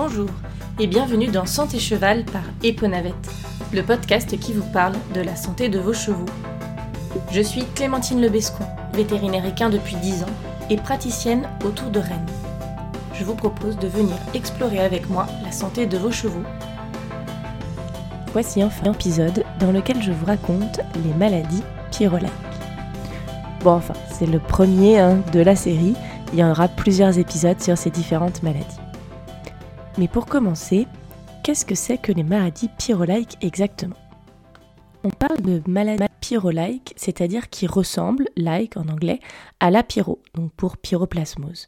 [0.00, 0.28] Bonjour
[0.78, 3.32] et bienvenue dans Santé Cheval par Eponavette,
[3.72, 6.24] le podcast qui vous parle de la santé de vos chevaux.
[7.32, 8.64] Je suis Clémentine Lebescon,
[8.94, 10.36] vétérinaire équin depuis 10 ans
[10.70, 12.30] et praticienne autour de Rennes.
[13.12, 16.44] Je vous propose de venir explorer avec moi la santé de vos chevaux.
[18.32, 22.30] Voici enfin un épisode dans lequel je vous raconte les maladies pyrolaques.
[23.64, 25.96] Bon enfin, c'est le premier hein, de la série,
[26.32, 28.78] il y aura plusieurs épisodes sur ces différentes maladies.
[29.98, 30.86] Mais pour commencer,
[31.42, 33.96] qu'est-ce que c'est que les maladies pyrolaïques exactement?
[35.02, 39.18] On parle de maladies pyrolaïques, c'est-à-dire qui ressemblent, like en anglais,
[39.58, 41.66] à la pyro, donc pour pyroplasmose.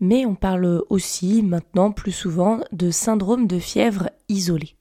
[0.00, 4.74] Mais on parle aussi maintenant plus souvent de syndrome de fièvre isolé.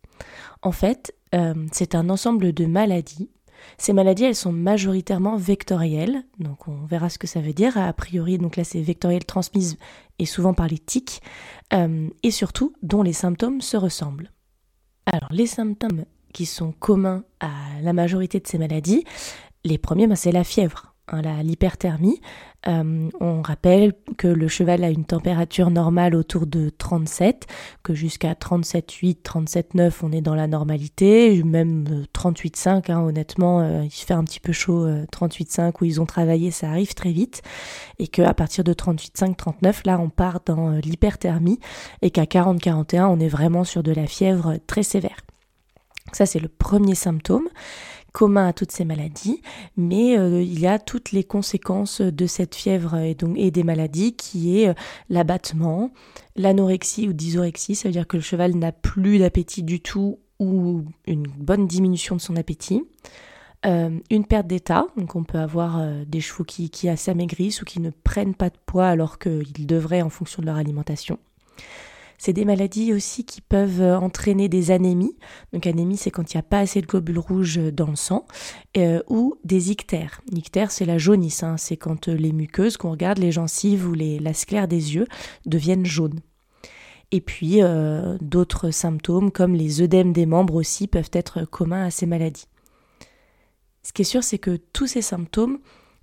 [0.64, 3.30] En fait, euh, c'est un ensemble de maladies
[3.78, 7.78] ces maladies, elles sont majoritairement vectorielles, donc on verra ce que ça veut dire.
[7.78, 9.78] A priori, donc là, c'est vectoriel transmise
[10.20, 11.22] et souvent par les tiques,
[11.74, 14.32] euh, et surtout dont les symptômes se ressemblent.
[15.06, 17.50] Alors, les symptômes qui sont communs à
[17.82, 19.04] la majorité de ces maladies,
[19.64, 20.91] les premiers, ben, c'est la fièvre.
[21.12, 22.22] Hein, l'hyperthermie.
[22.68, 27.48] Euh, on rappelle que le cheval a une température normale autour de 37,
[27.84, 33.84] que jusqu'à 37,8, 37,9 on est dans la normalité, même 38,5 euh, hein, honnêtement, euh,
[33.84, 37.42] il fait un petit peu chaud 38,5 où ils ont travaillé, ça arrive très vite,
[38.00, 41.60] et qu'à partir de 38,5, 39 là on part dans l'hyperthermie
[42.02, 45.18] et qu'à 40-41 on est vraiment sur de la fièvre très sévère.
[46.14, 47.48] Ça c'est le premier symptôme
[48.12, 49.42] commun à toutes ces maladies,
[49.78, 53.16] mais euh, il y a toutes les conséquences de cette fièvre et,
[53.52, 54.74] des maladies qui est euh,
[55.10, 55.92] l'abattement,
[56.36, 60.84] l'anorexie ou dysorexie, ça veut dire que le cheval n'a plus d'appétit du tout ou
[61.06, 62.84] une bonne diminution de son appétit.
[63.66, 67.80] Euh, une perte d'état, donc on peut avoir des chevaux qui, qui s'amaigrissent ou qui
[67.80, 71.20] ne prennent pas de poids alors qu'ils devraient en fonction de leur alimentation.
[72.24, 75.18] C'est des maladies aussi qui peuvent euh, entraîner des anémies.
[75.54, 78.28] Donc anémie, c'est quand il n'y a pas assez de globules rouges dans le sang.
[78.78, 80.22] Euh, ou des ictères.
[80.32, 81.42] L'ictère, c'est la jaunisse.
[81.42, 81.58] Hein.
[81.58, 85.08] C'est quand euh, les muqueuses qu'on regarde, les gencives ou la sclère des yeux
[85.48, 86.20] deviennent jaunes.
[87.10, 87.60] Et puis
[88.22, 92.48] d'autres symptômes comme les œdèmes des membres aussi peuvent être communs à ces maladies.
[93.84, 95.58] Ce qui est sûr, c'est que tous ces symptômes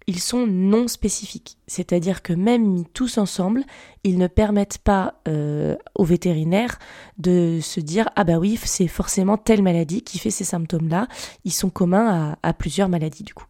[0.09, 1.59] ils sont non spécifiques.
[1.67, 3.63] C'est-à-dire que même mis tous ensemble,
[4.05, 6.79] ils ne permettent pas euh, aux vétérinaires
[7.19, 11.09] de se dire ah bah oui, c'est forcément telle maladie qui fait ces symptômes-là.
[11.45, 13.45] Ils sont communs à, plusieurs maladies du coup.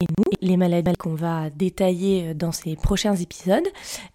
[0.00, 3.68] Et nous, les maladies qu'on va détailler dans ces prochains épisodes,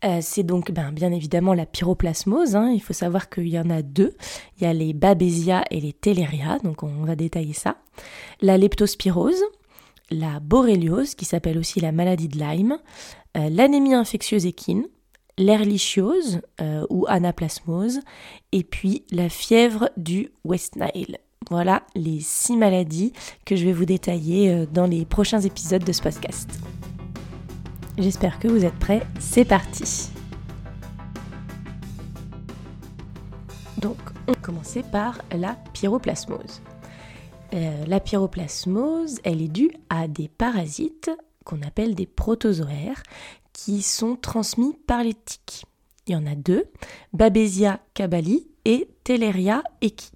[0.03, 2.57] euh, c'est donc ben, bien évidemment la pyroplasmose.
[2.57, 2.71] Hein.
[2.73, 4.17] Il faut savoir qu'il y en a deux.
[4.57, 7.77] Il y a les Babesia et les Teleria, donc on va détailler ça.
[8.41, 9.41] La leptospirose,
[10.11, 12.77] la borréliose, qui s'appelle aussi la maladie de Lyme,
[13.37, 14.85] euh, l'anémie infectieuse équine,
[15.37, 17.99] l'erlichiose euh, ou anaplasmose,
[18.51, 21.17] et puis la fièvre du West Nile.
[21.49, 23.13] Voilà les six maladies
[23.45, 26.49] que je vais vous détailler euh, dans les prochains épisodes de ce podcast.
[27.97, 30.09] J'espère que vous êtes prêts, c'est parti
[33.77, 36.61] Donc, on va commencer par la pyroplasmose.
[37.55, 41.09] Euh, la pyroplasmose, elle est due à des parasites
[41.45, 43.01] qu'on appelle des protozoaires
[43.53, 45.65] qui sont transmis par les tiques.
[46.07, 46.65] Il y en a deux,
[47.13, 50.11] Babesia cabali et Teleria equi.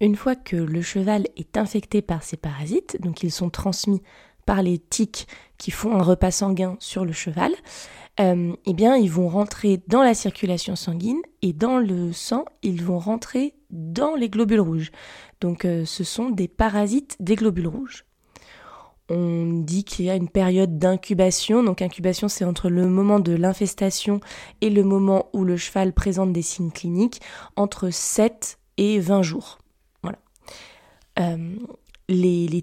[0.00, 4.02] Une fois que le cheval est infecté par ces parasites, donc ils sont transmis
[4.44, 7.52] par les tiques qui font un repas sanguin sur le cheval,
[8.20, 12.82] euh, eh bien ils vont rentrer dans la circulation sanguine et dans le sang, ils
[12.82, 14.90] vont rentrer dans les globules rouges.
[15.40, 18.04] Donc euh, ce sont des parasites des globules rouges.
[19.10, 21.62] On dit qu'il y a une période d'incubation.
[21.62, 24.20] Donc incubation, c'est entre le moment de l'infestation
[24.60, 27.20] et le moment où le cheval présente des signes cliniques,
[27.56, 29.58] entre 7 et 20 jours.
[30.02, 30.18] Voilà.
[31.20, 31.56] Euh,
[32.08, 32.62] les, les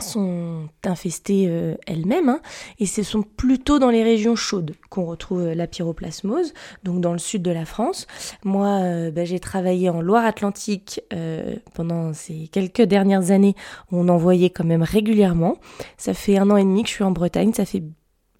[0.00, 2.40] sont infestées euh, elles-mêmes, hein,
[2.78, 6.52] et ce sont plutôt dans les régions chaudes qu'on retrouve euh, la pyroplasmose,
[6.84, 8.06] donc dans le sud de la France.
[8.44, 11.00] Moi, euh, bah, j'ai travaillé en Loire-Atlantique
[11.74, 13.54] pendant ces quelques dernières années,
[13.92, 15.58] on en voyait quand même régulièrement.
[15.96, 17.82] Ça fait un an et demi que je suis en Bretagne, ça fait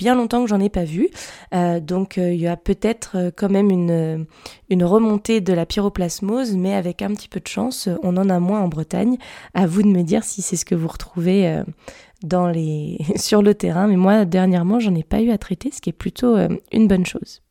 [0.09, 1.09] longtemps que j'en ai pas vu.
[1.55, 4.27] Euh, donc euh, il y a peut-être euh, quand même une,
[4.69, 8.41] une remontée de la pyroplasmose, mais avec un petit peu de chance, on en a
[8.41, 9.17] moins en Bretagne.
[9.55, 11.63] À vous de me dire si c'est ce que vous retrouvez
[12.23, 13.87] dans les sur le terrain.
[13.87, 16.37] Mais moi, dernièrement, j'en ai pas eu à traiter, ce qui est plutôt
[16.73, 17.43] une bonne chose.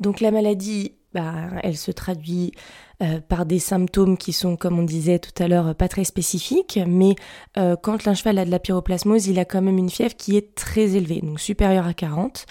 [0.00, 2.52] Donc la maladie bah, elle se traduit
[3.02, 6.78] euh, par des symptômes qui sont, comme on disait tout à l'heure, pas très spécifiques,
[6.86, 7.16] mais
[7.58, 10.36] euh, quand un cheval a de la pyroplasmose, il a quand même une fièvre qui
[10.36, 12.46] est très élevée, donc supérieure à 40.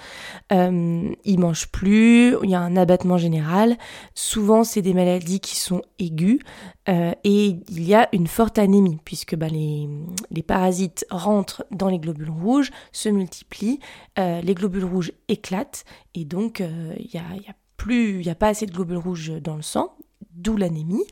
[0.51, 3.77] Euh, il mange plus, il y a un abattement général.
[4.15, 6.39] Souvent, c'est des maladies qui sont aiguës
[6.85, 9.87] et il y a une forte anémie puisque bah, les,
[10.31, 13.79] les, parasites rentrent dans les globules rouges, se multiplient,
[14.17, 18.35] les globules rouges éclatent et donc il y a, y a plus, il n'y a
[18.35, 19.95] pas assez de globules rouges dans le sang,
[20.35, 21.05] d'où l'anémie.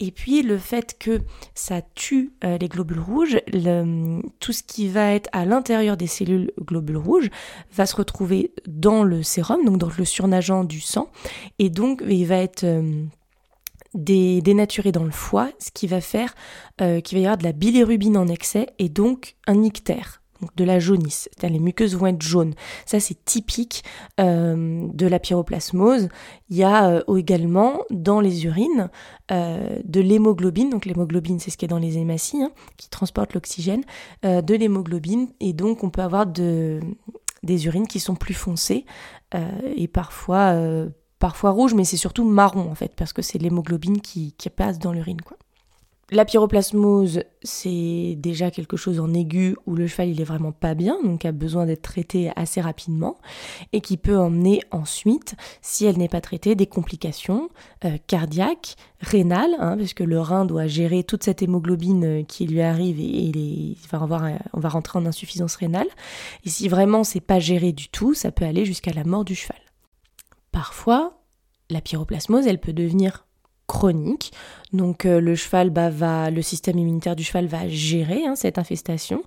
[0.00, 1.20] Et puis le fait que
[1.54, 3.40] ça tue euh, les globules rouges,
[4.40, 7.30] tout ce qui va être à l'intérieur des cellules globules rouges
[7.72, 11.10] va se retrouver dans le sérum, donc dans le surnageant du sang,
[11.58, 13.04] et donc il va être euh,
[13.94, 16.34] dénaturé dans le foie, ce qui va faire
[16.80, 20.20] euh, qu'il va y avoir de la bilirubine en excès et donc un ictère
[20.56, 21.28] de la jaunisse.
[21.42, 22.54] Les muqueuses vont être jaunes.
[22.86, 23.84] Ça, c'est typique
[24.20, 26.08] euh, de la pyroplasmose.
[26.50, 28.90] Il y a euh, également dans les urines
[29.30, 30.70] euh, de l'hémoglobine.
[30.70, 33.82] Donc l'hémoglobine, c'est ce qui est dans les hématies, hein, qui transporte l'oxygène,
[34.22, 35.28] de l'hémoglobine.
[35.40, 36.80] Et donc, on peut avoir de,
[37.42, 38.84] des urines qui sont plus foncées
[39.76, 40.56] et parfois,
[41.18, 44.92] parfois rouges, mais c'est surtout marron en fait, parce que c'est l'hémoglobine qui, passe dans
[44.92, 45.20] l'urine.
[46.10, 50.74] La pyroplasmose, c'est déjà quelque chose en aigu où le cheval il est vraiment pas
[50.74, 53.16] bien, donc a besoin d'être traité assez rapidement,
[53.72, 57.48] et qui peut emmener ensuite, si elle n'est pas traitée, des complications
[57.86, 62.46] euh, cardiaques, rénales, hein, parce que le rein doit gérer toute cette hémoglobine euh, qui
[62.46, 65.88] lui arrive et, on va rentrer en insuffisance rénale.
[66.44, 69.34] Et si vraiment c'est pas géré du tout, ça peut aller jusqu'à la mort du
[69.34, 69.60] cheval.
[70.52, 71.18] Parfois,
[71.70, 73.26] la pyroplasmose, elle peut devenir
[73.66, 74.32] chronique.
[74.72, 78.58] Donc euh, le cheval bah, va, le système immunitaire du cheval va gérer hein, cette
[78.58, 79.22] infestation.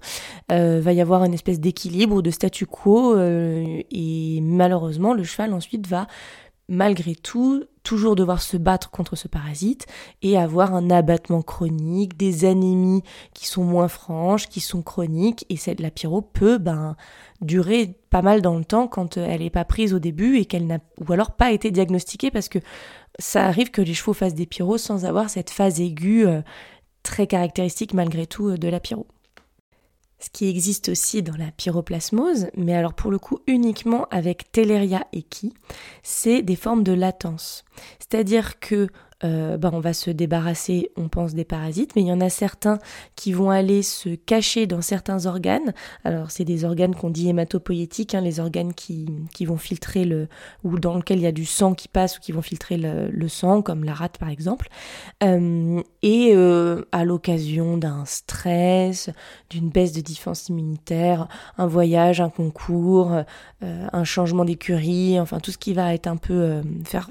[0.51, 5.23] Euh, va y avoir une espèce d'équilibre ou de statu quo euh, et malheureusement le
[5.23, 6.07] cheval ensuite va
[6.69, 9.85] malgré tout toujours devoir se battre contre ce parasite
[10.21, 13.01] et avoir un abattement chronique, des anémies
[13.33, 16.97] qui sont moins franches, qui sont chroniques et cette, la pyro peut ben
[17.39, 20.67] durer pas mal dans le temps quand elle n'est pas prise au début et qu'elle
[20.67, 22.59] n'a ou alors pas été diagnostiquée parce que
[23.19, 26.41] ça arrive que les chevaux fassent des pyros sans avoir cette phase aiguë euh,
[27.03, 29.07] très caractéristique malgré tout euh, de la pyro.
[30.19, 35.05] Ce qui existe aussi dans la pyroplasmose, mais alors pour le coup uniquement avec Teleria
[35.13, 35.53] equi,
[36.01, 37.65] c'est des formes de latence.
[37.99, 38.87] C'est-à-dire que
[39.23, 42.29] euh, bah, on va se débarrasser, on pense, des parasites, mais il y en a
[42.29, 42.77] certains
[43.15, 45.73] qui vont aller se cacher dans certains organes.
[46.03, 50.27] Alors, c'est des organes qu'on dit hématopoïétiques, hein, les organes qui, qui, vont filtrer le.
[50.63, 53.27] ou dans lequel il y a du sang qui passe ou qui vont filtrer le,
[53.27, 54.69] sang, comme la rate par exemple.
[55.23, 59.09] Euh, et euh, à l'occasion d'un stress,
[59.49, 61.27] d'une baisse de défense immunitaire,
[61.57, 63.23] un voyage, un concours,
[63.61, 67.09] un changement d'écurie, enfin tout ce qui va être un peu faire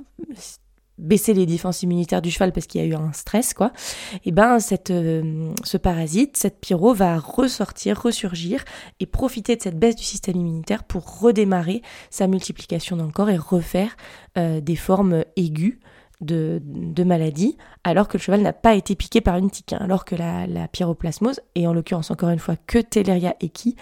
[0.98, 3.72] baisser les défenses immunitaires du cheval parce qu'il y a eu un stress, quoi,
[4.14, 4.58] et eh ben
[4.90, 8.64] euh, ce parasite, cette pyro va ressortir, ressurgir
[9.00, 13.30] et profiter de cette baisse du système immunitaire pour redémarrer sa multiplication dans le corps
[13.30, 13.96] et refaire
[14.38, 15.78] euh, des formes aiguës
[16.20, 19.78] de, de maladie, alors que le cheval n'a pas été piqué par une tique, hein,
[19.80, 23.76] alors que la, la, pyroplasmose, et en l'occurrence encore une fois que Teleria equi,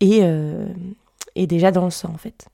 [0.00, 0.68] est, euh,
[1.34, 2.48] est déjà dans le sang en fait.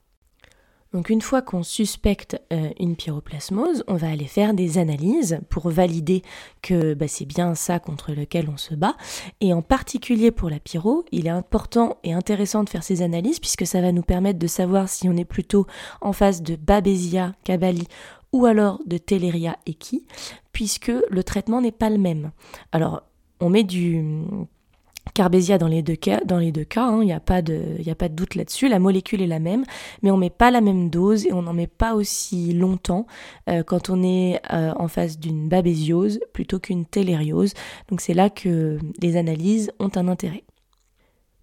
[0.97, 5.69] Donc une fois qu'on suspecte euh, une pyroplasmose, on va aller faire des analyses pour
[5.69, 6.23] valider
[6.63, 8.97] que bah, c'est bien ça contre lequel on se bat.
[9.39, 13.39] Et en particulier pour la pyro, il est important et intéressant de faire ces analyses
[13.39, 15.67] puisque ça va nous permettre de savoir si on est plutôt
[16.01, 17.87] en face de Babesia, Cabali
[18.33, 20.07] ou alors de Teleria equi,
[20.51, 22.31] puisque le traitement n'est pas le même.
[22.71, 23.03] Alors
[23.39, 24.03] on met du
[25.17, 28.07] Carbésia dans les deux cas, dans les deux cas, il hein, n'y a pas de,
[28.09, 28.67] doute là-dessus.
[28.67, 29.63] La molécule est la même,
[30.03, 33.07] mais on met pas la même dose et on n'en met pas aussi longtemps
[33.49, 37.55] euh, quand on est euh, en face d'une babésiose plutôt qu'une télériose.
[37.89, 40.43] Donc c'est là que les analyses ont un intérêt.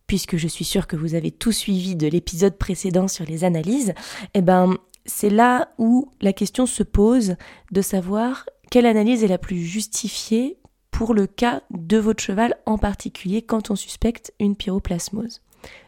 [0.06, 3.92] Puisque je suis sûre que vous avez tout suivi de l'épisode précédent sur les analyses,
[4.34, 7.34] eh ben c'est là où la question se pose
[7.72, 10.58] de savoir quelle analyse est la plus justifiée
[10.94, 15.42] pour le cas de votre cheval en particulier quand on suspecte une pyroplasmose.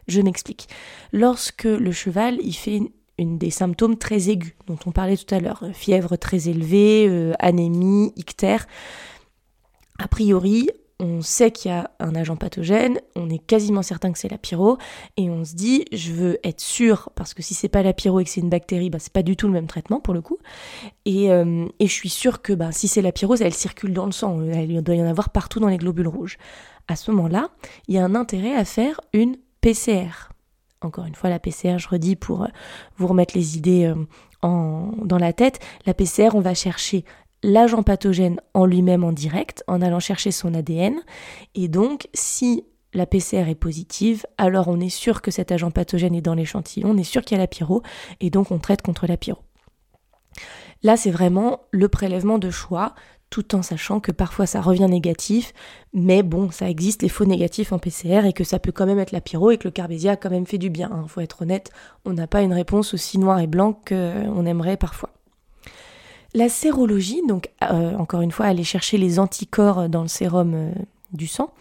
[0.09, 0.67] Je m'explique.
[1.13, 2.81] Lorsque le cheval il fait
[3.17, 7.31] une, des symptômes très aigus dont on parlait tout à l'heure, fièvre très élevée, euh,
[7.39, 8.67] anémie, ictère,
[9.97, 14.17] a priori, on sait qu'il y a un agent pathogène, on est quasiment certain que
[14.17, 14.77] c'est la pyro,
[15.15, 18.19] et on se dit, je veux être sûr, parce que si c'est pas la pyro
[18.19, 20.21] et que c'est une bactérie, bah, c'est pas du tout le même traitement pour le
[20.21, 20.37] coup,
[21.05, 24.11] et, euh, je suis sûr que bah, si c'est la pyro, elle circule dans le
[24.11, 26.37] sang, il doit y en avoir partout dans les globules rouges.
[26.87, 27.49] À ce moment-là,
[27.87, 30.29] il y a un intérêt à faire une PCR.
[30.81, 32.47] Encore une fois, la PCR, je redis pour euh,
[32.97, 33.95] vous remettre les idées euh,
[34.43, 37.03] dans la tête, la PCR, on va chercher
[37.47, 40.95] l'agent pathogène en lui-même en direct, en allant chercher son ADN.
[41.55, 46.13] Et donc, si la PCR est positive, alors on est sûr que cet agent pathogène
[46.13, 47.83] est dans l'échantillon, on est sûr qu'il y a la pyro,
[48.19, 49.39] et donc on traite contre la pyro.
[50.83, 52.93] Là, c'est vraiment le prélèvement de choix,
[53.29, 55.53] tout en sachant que parfois ça revient négatif,
[55.93, 58.99] mais bon, ça existe les faux négatifs en PCR et que ça peut quand même
[58.99, 60.89] être la pyro et que le carbésia a quand même fait du bien.
[60.91, 61.05] Il hein.
[61.07, 61.71] faut être honnête,
[62.03, 65.16] on n'a pas une réponse aussi noire et blanc qu'on aimerait parfois.
[66.33, 70.71] La sérologie, donc euh, encore une fois, aller chercher les anticorps dans le sérum euh,
[71.13, 71.51] du sang,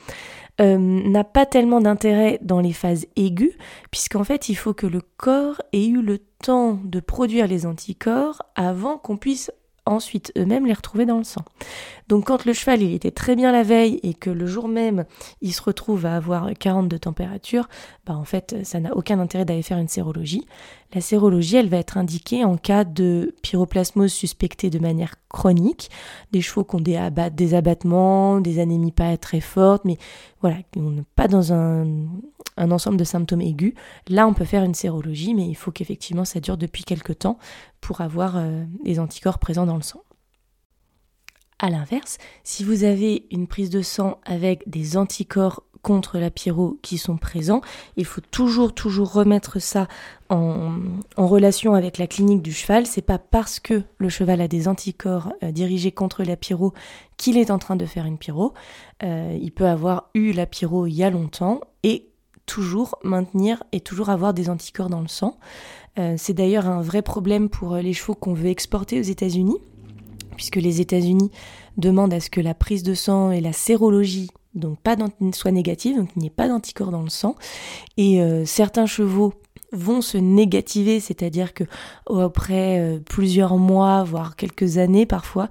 [0.61, 3.53] euh, n'a pas tellement d'intérêt dans les phases aiguës,
[3.91, 8.43] puisqu'en fait, il faut que le corps ait eu le temps de produire les anticorps
[8.55, 9.51] avant qu'on puisse
[9.87, 11.43] ensuite eux-mêmes les retrouver dans le sang.
[12.09, 15.05] Donc quand le cheval il était très bien la veille et que le jour même
[15.43, 17.69] il se retrouve à avoir 40 de température,
[18.05, 20.47] bah en fait ça n'a aucun intérêt d'aller faire une sérologie.
[20.95, 25.91] La sérologie elle va être indiquée en cas de pyroplasmose suspectée de manière chronique,
[26.33, 29.99] des chevaux qui ont des, des abattements, des anémies pas très fortes, mais
[30.41, 31.87] voilà, on n'est pas dans un,
[32.57, 33.75] un ensemble de symptômes aigus.
[34.09, 37.39] Là on peut faire une sérologie, mais il faut qu'effectivement ça dure depuis quelques temps
[37.81, 40.03] pour avoir euh, les anticorps présents dans le sang.
[41.59, 46.79] A l'inverse, si vous avez une prise de sang avec des anticorps contre la pyro
[46.83, 47.61] qui sont présents,
[47.97, 49.87] il faut toujours toujours remettre ça
[50.29, 50.73] en,
[51.17, 52.87] relation avec la clinique du cheval.
[52.87, 56.75] C'est pas parce que le cheval a des anticorps euh, dirigés contre la pyro
[57.17, 58.53] qu'il est en train de faire une pyro.
[59.03, 62.11] Euh, il peut avoir eu la pyro il y a longtemps et
[62.47, 65.39] toujours maintenir et toujours avoir des anticorps dans le sang.
[65.99, 69.59] Euh, c'est d'ailleurs un vrai problème pour les chevaux qu'on veut exporter aux États-Unis
[70.37, 71.31] puisque les États-Unis
[71.79, 74.97] demandent à ce que la prise de sang et la sérologie donc pas
[75.33, 77.37] soit négative, donc il n'y ait pas d'anticorps dans le sang.
[77.97, 79.35] Et euh, certains chevaux
[79.73, 81.65] vont se négativer, c'est-à-dire que
[82.09, 85.49] après euh, plusieurs mois, voire quelques années parfois,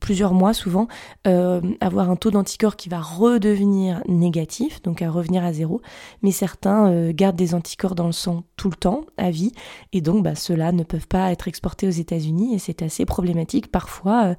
[0.00, 0.88] plusieurs mois souvent,
[1.26, 5.80] euh, avoir un taux d'anticorps qui va redevenir négatif, donc à revenir à zéro.
[6.22, 9.52] Mais certains euh, gardent des anticorps dans le sang tout le temps, à vie,
[9.92, 13.70] et donc bah, ceux-là ne peuvent pas être exportés aux États-Unis, et c'est assez problématique
[13.70, 14.34] parfois,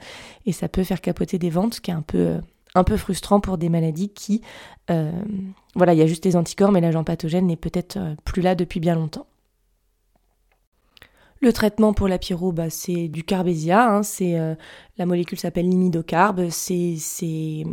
[0.46, 2.40] et ça peut faire capoter des ventes, ce qui est un peu
[2.76, 4.42] un peu frustrant pour des maladies qui,
[4.90, 5.12] euh,
[5.76, 8.56] voilà, il y a juste les anticorps, mais l'agent pathogène n'est peut-être euh, plus là
[8.56, 9.28] depuis bien longtemps.
[11.42, 14.56] Le traitement pour la pyro, bah, c'est du carbésia, hein, euh,
[14.98, 17.64] la molécule s'appelle l'imidocarbe, c'est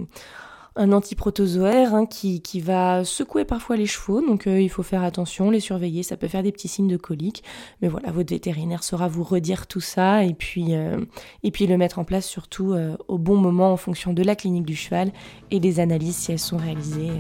[0.79, 5.03] un antiprotozoaire hein, qui, qui, va secouer parfois les chevaux, donc euh, il faut faire
[5.03, 7.43] attention, les surveiller, ça peut faire des petits signes de colique,
[7.83, 11.01] mais voilà, votre vétérinaire saura vous redire tout ça et puis, euh,
[11.43, 14.37] et puis le mettre en place surtout euh, au bon moment en fonction de la
[14.37, 15.11] clinique du cheval
[15.51, 17.11] et des analyses si elles sont réalisées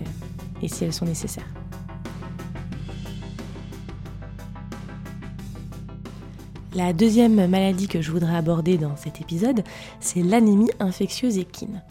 [0.62, 1.48] et si elles sont nécessaires.
[6.76, 9.64] La deuxième maladie que je voudrais aborder dans cet épisode,
[9.98, 11.82] c'est l'anémie infectieuse équine.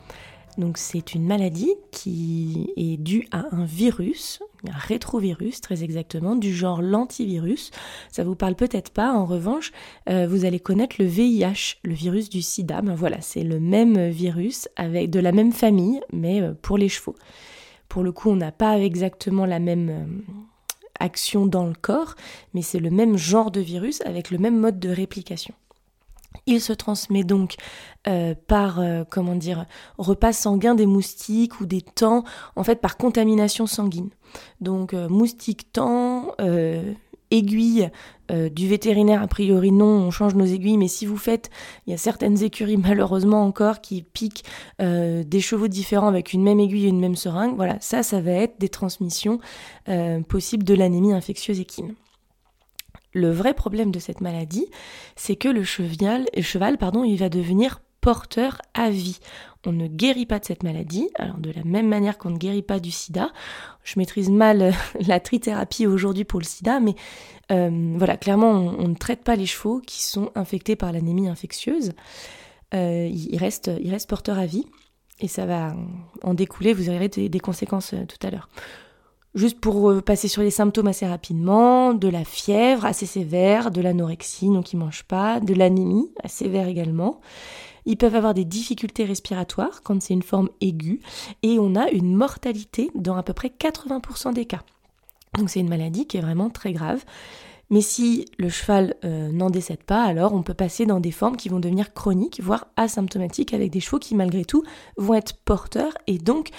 [0.58, 6.54] Donc c'est une maladie qui est due à un virus, un rétrovirus très exactement, du
[6.54, 7.72] genre l'antivirus.
[8.12, 9.72] Ça vous parle peut-être pas, en revanche,
[10.10, 12.82] euh, vous allez connaître le VIH, le virus du sida.
[12.82, 16.90] Ben voilà, c'est le même virus avec de la même famille, mais euh, pour les
[16.90, 17.16] chevaux.
[17.88, 20.34] Pour le coup, on n'a pas exactement la même euh,
[21.00, 22.16] action dans le corps,
[22.54, 25.54] mais c'est le même genre de virus avec le même mode de réplication.
[26.48, 27.56] Il se transmet donc
[28.08, 29.66] euh, par, euh, comment dire,
[29.98, 32.24] repas sanguin des moustiques ou des temps,
[32.56, 34.10] en fait par contamination sanguine.
[34.62, 36.32] Donc euh, moustique, temps,
[37.30, 37.90] aiguille
[38.30, 41.50] du vétérinaire, a priori non, on change nos aiguilles, mais si vous faites,
[41.86, 44.46] il y a certaines écuries malheureusement encore qui piquent
[44.80, 48.32] des chevaux différents avec une même aiguille et une même seringue, voilà, ça, ça va
[48.32, 49.40] être des transmissions
[50.30, 51.96] possibles de l'anémie infectieuse équine.
[53.14, 54.68] Le vrai problème de cette maladie,
[55.16, 59.20] c'est que le cheval, pardon, il va devenir porteur à vie.
[59.66, 62.62] On ne guérit pas de cette maladie, alors de la même manière qu'on ne guérit
[62.62, 63.32] pas du sida.
[63.84, 64.74] Je maîtrise mal
[65.08, 66.96] la trithérapie aujourd'hui pour le sida, mais
[67.52, 71.92] euh, voilà, clairement, on, ne traite pas les chevaux qui sont infectés par l'anémie infectieuse.
[72.74, 73.72] Euh, ils, restent,
[74.08, 74.68] porteurs à vie,
[75.20, 75.76] et ça va
[76.24, 78.48] en découler, vous aurez des conséquences euh, tout à l'heure.
[79.38, 83.82] Juste pour euh, passer sur les symptômes assez rapidement, de la fièvre assez sévère, de
[83.82, 87.22] l'anorexie, donc ils mangent pas, de l'anémie assez sévère également.
[87.86, 91.02] Ils peuvent avoir des difficultés respiratoires quand c'est une forme aiguë
[91.44, 94.64] et on a une mortalité dans à peu près 80% des cas.
[95.38, 97.06] Donc c'est une maladie qui est vraiment très grave.
[97.70, 101.36] Mais si le cheval euh, n'en décède pas, alors on peut passer dans des formes
[101.36, 104.64] qui vont devenir chroniques, voire asymptomatiques, avec des chevaux qui malgré tout
[104.96, 106.50] vont être porteurs et donc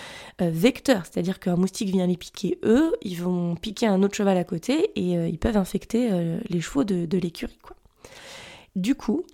[0.42, 1.04] euh, vecteurs.
[1.06, 4.90] C'est-à-dire qu'un moustique vient les piquer eux, ils vont piquer un autre cheval à côté
[4.96, 6.10] et euh, ils peuvent infecter
[6.48, 7.58] les chevaux de, l'écurie.
[8.76, 9.24] Du coup,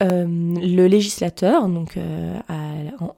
[0.00, 1.96] le législateur, donc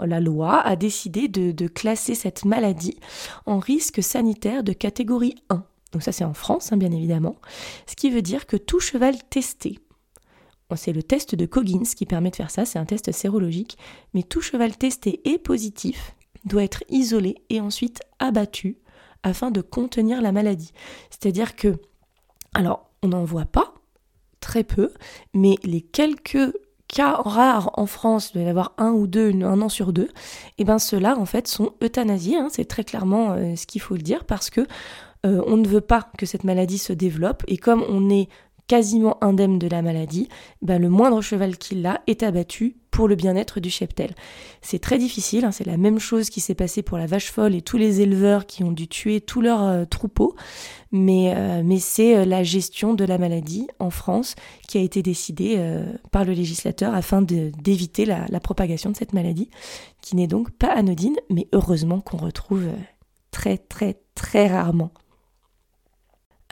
[0.01, 2.97] la loi, a décidé de, classer cette maladie
[3.47, 5.65] en risque sanitaire de catégorie 1.
[5.93, 7.37] Donc ça c'est en France, hein, bien évidemment.
[7.87, 9.79] Ce qui veut dire que tout cheval testé,
[10.77, 13.79] c'est le test de Coggins qui permet de faire ça, c'est un test sérologique,
[14.15, 18.79] mais tout cheval testé et positif doit être isolé et ensuite abattu
[19.23, 20.73] afin de contenir la maladie.
[21.11, 21.77] C'est-à-dire que,
[22.55, 23.75] alors on n'en voit pas,
[24.41, 24.93] très peu,
[25.35, 26.53] mais les quelques
[26.89, 30.09] cas rares en France, il doit y avoir un ou deux, un an sur deux,
[30.09, 30.09] et
[30.59, 33.95] eh bien ceux-là en fait sont euthanasiés, hein, c'est très clairement euh, ce qu'il faut
[33.95, 34.67] le dire, parce que
[35.25, 38.29] euh, on ne veut pas que cette maladie se développe, et comme on est
[38.67, 40.29] quasiment indemne de la maladie,
[40.63, 44.15] ben le moindre cheval qu'il a est abattu pour le bien-être du cheptel.
[44.63, 47.55] C'est très difficile, hein, c'est la même chose qui s'est passé pour la vache folle
[47.55, 50.35] et tous les éleveurs qui ont dû tuer tous leurs euh, troupeaux,
[50.91, 54.35] mais, euh, c'est la gestion de la maladie en France
[54.69, 55.59] qui a été décidée
[56.11, 59.49] par le législateur afin d'éviter la, propagation de cette maladie,
[60.01, 62.69] qui n'est donc pas anodine, mais heureusement qu'on retrouve
[63.31, 64.93] très très très rarement.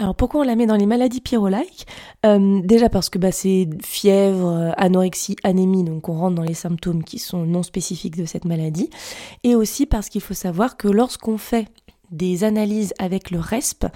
[0.00, 1.86] Alors pourquoi on la met dans les maladies pyrolaiques
[2.24, 6.54] euh, Déjà parce que bah, c'est fièvre, euh, anorexie, anémie, donc on rentre dans les
[6.54, 8.88] symptômes qui sont non spécifiques de cette maladie.
[9.44, 11.66] Et aussi parce qu'il faut savoir que lorsqu'on fait
[12.10, 13.88] des analyses avec le RESP,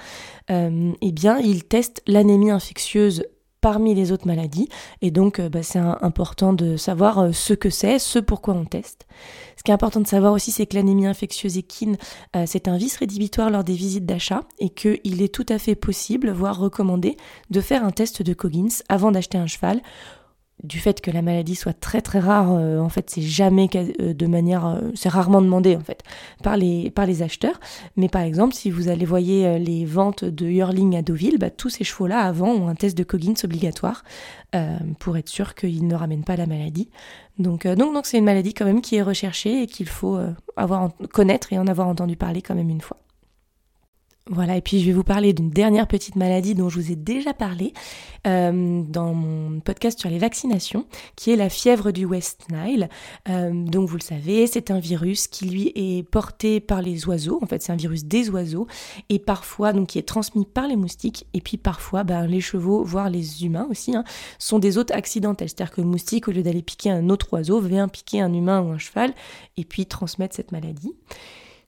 [0.50, 3.25] euh, eh bien, il teste l'anémie infectieuse
[3.64, 4.68] parmi les autres maladies.
[5.00, 8.66] Et donc, euh, bah, c'est important de savoir euh, ce que c'est, ce pourquoi on
[8.66, 9.06] teste.
[9.56, 11.97] Ce qui est important de savoir aussi, c'est que l'anémie infectieuse équine,
[12.37, 15.76] euh, c'est un vice rédhibitoire lors des visites d'achat et qu'il est tout à fait
[15.76, 17.16] possible, voire recommandé,
[17.49, 19.80] de faire un test de Coggins avant d'acheter un cheval
[20.62, 24.14] du fait que la maladie soit très très rare, euh, en fait, c'est jamais euh,
[24.14, 26.02] de manière, euh, c'est rarement demandé en fait
[26.42, 27.61] par les acheteurs.
[27.96, 31.70] Mais par exemple, si vous allez voyer les ventes de Yearling à Deauville, bah, tous
[31.70, 34.04] ces chevaux-là avant ont un test de Coggins obligatoire
[35.00, 36.88] pour être sûr qu'ils ne ramènent pas la maladie.
[37.38, 37.66] Donc
[38.04, 40.18] c'est une maladie quand même qui est recherchée et qu'il faut
[41.12, 42.99] connaître et en avoir entendu parler quand même une fois.
[44.31, 46.97] Voilà, et puis je vais vous parler d'une dernière petite maladie dont je vous ai
[46.97, 47.75] déjà parlé
[48.26, 52.88] euh, dans mon podcast sur les vaccinations, qui est la fièvre du West Nile.
[53.29, 57.38] Euh, donc vous le savez, c'est un virus qui lui est porté par les oiseaux,
[57.42, 58.66] en fait c'est un virus des oiseaux,
[59.11, 62.83] et parfois donc qui est transmis par les moustiques, et puis parfois ben, les chevaux,
[62.83, 64.05] voire les humains aussi, hein,
[64.38, 65.51] sont des hôtes accidentels.
[65.51, 68.62] C'est-à-dire que le moustique, au lieu d'aller piquer un autre oiseau, vient piquer un humain
[68.62, 69.12] ou un cheval,
[69.59, 70.94] et puis transmettre cette maladie.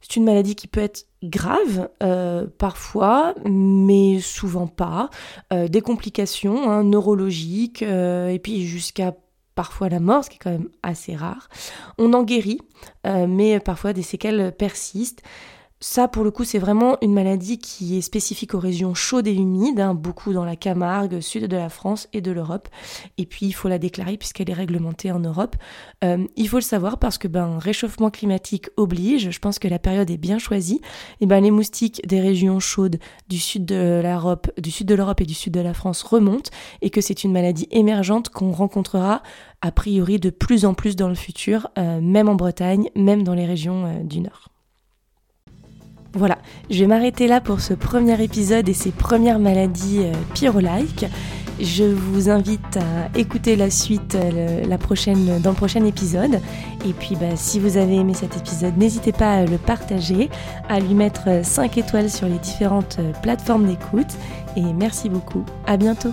[0.00, 5.10] C'est une maladie qui peut être grave euh, parfois, mais souvent pas.
[5.52, 9.14] Euh, des complications hein, neurologiques euh, et puis jusqu'à
[9.54, 11.48] parfois la mort, ce qui est quand même assez rare.
[11.98, 12.60] On en guérit,
[13.04, 15.22] mais parfois des séquelles persistent.
[15.78, 19.34] Ça, pour le coup, c'est vraiment une maladie qui est spécifique aux régions chaudes et
[19.34, 22.68] humides, hein, beaucoup dans la Camargue, sud de la France et de l'Europe.
[23.18, 25.54] Et puis, il faut la déclarer puisqu'elle est réglementée en Europe.
[26.02, 29.30] Euh, il faut le savoir parce que ben, réchauffement climatique oblige.
[29.30, 30.80] Je pense que la période est bien choisie.
[31.20, 35.20] Et ben, les moustiques des régions chaudes du sud de l'Europe, du sud de l'Europe
[35.20, 39.22] et du sud de la France remontent et que c'est une maladie émergente qu'on rencontrera
[39.60, 43.34] a priori de plus en plus dans le futur, euh, même en Bretagne, même dans
[43.34, 44.48] les régions euh, du Nord.
[46.16, 46.38] Voilà,
[46.70, 51.04] je vais m'arrêter là pour ce premier épisode et ces premières maladies euh, pyrolaiques.
[51.60, 56.40] Je vous invite à écouter la suite euh, dans le prochain épisode.
[56.88, 60.30] Et puis bah, si vous avez aimé cet épisode, n'hésitez pas à le partager,
[60.70, 64.16] à lui mettre 5 étoiles sur les différentes euh, plateformes d'écoute.
[64.56, 65.44] Et merci beaucoup.
[65.66, 66.12] À bientôt.